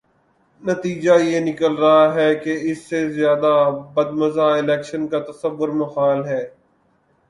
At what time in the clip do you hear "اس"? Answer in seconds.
2.61-2.79